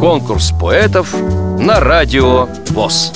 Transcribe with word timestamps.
Конкурс 0.00 0.52
поэтов 0.60 1.14
на 1.58 1.80
радио 1.80 2.46
ВОЗ. 2.70 3.12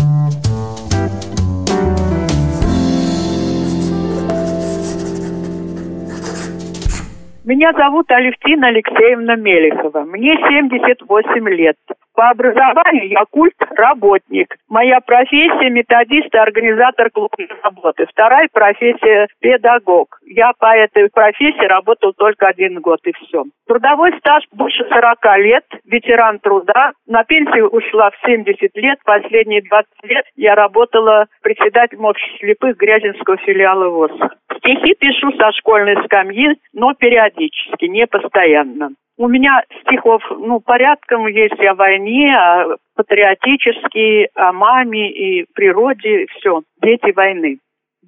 Меня 7.44 7.72
зовут 7.72 8.10
Алевтина 8.10 8.68
Алексеевна 8.68 9.34
Мелехова. 9.34 10.04
Мне 10.04 10.36
78 10.36 11.48
лет. 11.48 11.76
По 12.20 12.28
образованию 12.28 13.08
я 13.08 13.24
культ 13.30 13.54
работник. 13.70 14.54
Моя 14.68 15.00
профессия 15.00 15.70
методист 15.70 16.28
и 16.34 16.36
организатор 16.36 17.08
клубной 17.08 17.48
работы. 17.62 18.04
Вторая 18.10 18.46
профессия 18.52 19.26
педагог. 19.40 20.18
Я 20.26 20.52
по 20.58 20.76
этой 20.76 21.08
профессии 21.08 21.64
работал 21.64 22.12
только 22.12 22.48
один 22.48 22.78
год 22.82 23.00
и 23.04 23.12
все. 23.12 23.44
Трудовой 23.66 24.12
стаж 24.18 24.44
больше 24.52 24.84
40 24.90 25.38
лет, 25.38 25.64
ветеран 25.86 26.40
труда. 26.40 26.92
На 27.06 27.24
пенсию 27.24 27.70
ушла 27.70 28.10
в 28.10 28.26
70 28.26 28.76
лет. 28.76 28.98
Последние 29.06 29.62
20 29.62 29.88
лет 30.02 30.26
я 30.36 30.54
работала 30.54 31.24
председателем 31.40 32.04
общества 32.04 32.36
слепых 32.36 32.76
Грязинского 32.76 33.38
филиала 33.38 33.88
ВОЗ. 33.88 34.12
Стихи 34.60 34.94
пишу 34.94 35.32
со 35.32 35.52
школьной 35.52 35.96
скамьи, 36.04 36.54
но 36.74 36.92
периодически, 36.94 37.86
не 37.86 38.06
постоянно. 38.06 38.90
У 39.16 39.28
меня 39.28 39.62
стихов, 39.82 40.22
ну, 40.30 40.60
порядком 40.60 41.26
есть 41.26 41.60
о 41.60 41.74
войне, 41.74 42.34
о 42.34 42.76
патриотические, 42.94 44.28
о 44.34 44.52
маме 44.52 45.10
и 45.10 45.46
природе, 45.54 46.26
все. 46.32 46.62
Дети 46.82 47.12
войны. 47.12 47.58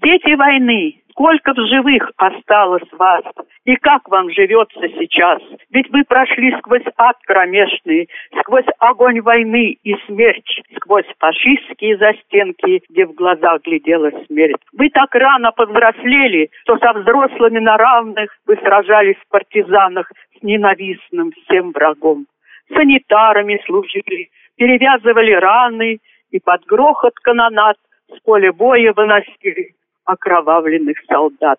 Дети 0.03 0.35
войны, 0.35 1.02
сколько 1.23 1.55
в 1.55 1.67
живых 1.69 2.11
осталось 2.17 2.91
вас, 2.99 3.23
и 3.65 3.77
как 3.77 4.09
вам 4.09 4.29
живется 4.33 4.89
сейчас? 4.99 5.41
Ведь 5.71 5.89
вы 5.91 6.03
прошли 6.03 6.53
сквозь 6.59 6.83
ад 6.97 7.17
кромешный, 7.25 8.09
сквозь 8.41 8.67
огонь 8.81 9.21
войны 9.21 9.79
и 9.85 9.95
смерть, 10.07 10.63
сквозь 10.75 11.07
фашистские 11.21 11.97
застенки, 11.97 12.83
где 12.89 13.07
в 13.07 13.15
глазах 13.15 13.63
глядела 13.63 14.11
смерть. 14.27 14.61
Вы 14.73 14.91
так 14.91 15.15
рано 15.15 15.53
повзрослели, 15.53 16.51
что 16.63 16.77
со 16.79 16.93
взрослыми 16.93 17.61
на 17.61 17.77
равных 17.77 18.37
вы 18.47 18.57
сражались 18.57 19.19
в 19.25 19.29
партизанах 19.31 20.11
с 20.37 20.43
ненавистным 20.43 21.31
всем 21.33 21.71
врагом. 21.71 22.27
Санитарами 22.75 23.63
служили, 23.65 24.31
перевязывали 24.57 25.33
раны 25.35 25.99
и 26.33 26.41
под 26.41 26.65
грохот 26.65 27.15
канонат 27.23 27.77
с 28.09 28.19
поля 28.25 28.53
боя 28.53 28.93
выносили 28.93 29.75
окровавленных 30.05 30.97
солдат. 31.09 31.59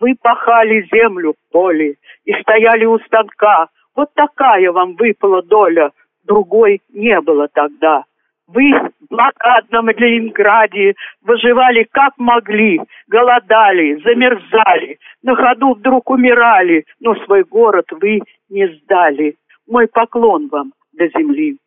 Вы 0.00 0.14
пахали 0.20 0.86
землю 0.92 1.32
в 1.32 1.52
поле 1.52 1.96
и 2.24 2.32
стояли 2.42 2.84
у 2.84 2.98
станка. 3.00 3.68
Вот 3.94 4.12
такая 4.14 4.70
вам 4.72 4.94
выпала 4.96 5.42
доля, 5.42 5.90
другой 6.24 6.82
не 6.92 7.20
было 7.20 7.48
тогда. 7.48 8.04
Вы 8.48 8.70
в 9.00 9.08
блокадном 9.10 9.88
Ленинграде 9.88 10.94
выживали 11.22 11.84
как 11.90 12.12
могли, 12.16 12.80
голодали, 13.08 14.00
замерзали, 14.04 14.98
на 15.22 15.34
ходу 15.34 15.74
вдруг 15.74 16.10
умирали, 16.10 16.84
но 17.00 17.16
свой 17.24 17.42
город 17.42 17.86
вы 17.90 18.20
не 18.48 18.68
сдали. 18.68 19.36
Мой 19.66 19.88
поклон 19.88 20.48
вам 20.48 20.72
до 20.92 21.08
земли. 21.08 21.58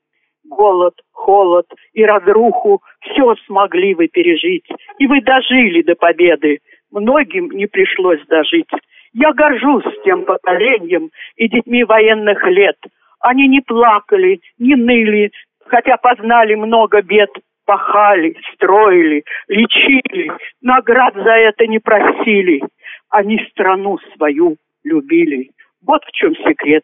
Голод, 0.49 0.95
холод 1.11 1.65
и 1.93 2.03
разруху 2.03 2.81
все 3.01 3.35
смогли 3.45 3.93
вы 3.93 4.07
пережить, 4.07 4.65
и 4.97 5.07
вы 5.07 5.21
дожили 5.21 5.83
до 5.83 5.95
победы 5.95 6.59
многим 6.91 7.51
не 7.51 7.67
пришлось 7.67 8.25
дожить. 8.27 8.69
Я 9.13 9.33
горжусь 9.33 9.85
тем 10.03 10.25
поколением 10.25 11.09
и 11.35 11.47
детьми 11.47 11.83
военных 11.83 12.43
лет. 12.45 12.77
Они 13.19 13.47
не 13.47 13.61
плакали, 13.61 14.39
не 14.57 14.75
ныли, 14.75 15.31
хотя 15.65 15.97
познали 15.97 16.55
много 16.55 17.01
бед, 17.01 17.29
пахали, 17.65 18.35
строили, 18.53 19.23
лечили, 19.47 20.31
наград 20.61 21.13
за 21.15 21.31
это 21.31 21.67
не 21.67 21.79
просили. 21.79 22.61
Они 23.09 23.39
страну 23.51 23.97
свою 24.15 24.57
любили. 24.83 25.49
Вот 25.85 26.03
в 26.05 26.11
чем 26.11 26.35
секрет 26.35 26.83